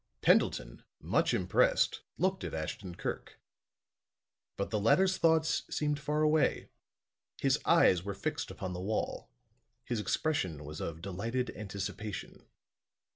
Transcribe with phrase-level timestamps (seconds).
[0.23, 3.39] Pendleton, much impressed, looked at Ashton Kirk.
[4.57, 6.71] But the latter's thoughts seemed far away;
[7.39, 9.29] his eyes were fixed upon the wall;
[9.85, 12.47] his expression was of delighted anticipation.